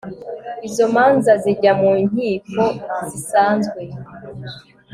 [0.67, 2.63] izo manza zijya mu inkiko
[3.09, 3.81] zisanzwe